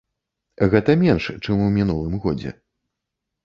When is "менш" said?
1.03-1.29